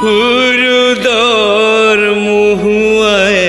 [0.00, 3.46] হুরুদর মুহুয়ায়।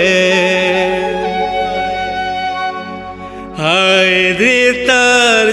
[3.61, 5.45] হায় রে তার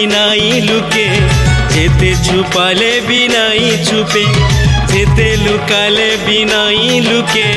[0.00, 1.06] বিনাই লুকে,
[1.74, 4.24] যেতে ছুপালে বিনাই ছুপে,
[4.92, 7.48] যেতে লুকালে বিনাই লুকে,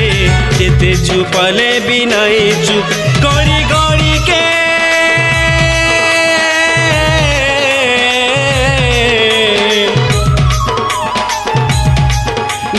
[0.58, 2.86] যেতে ছুপালে বিনাই চুপ
[3.24, 4.46] গড়ি কে।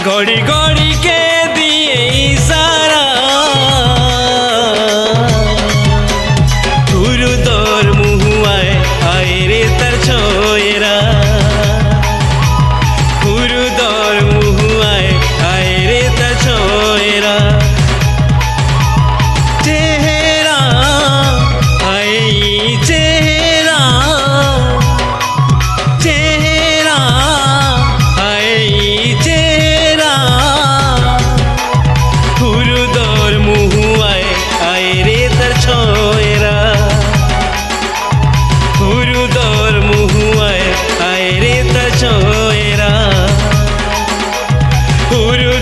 [0.06, 1.20] গড়ি গড়ি কে
[1.56, 1.98] দিয়ে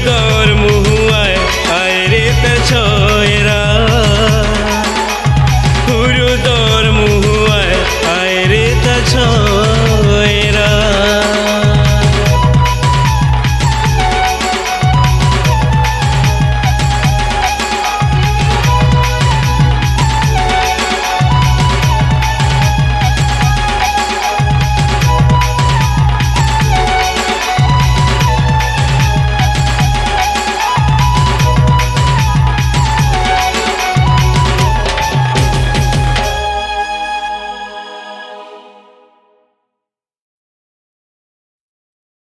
[0.00, 0.31] the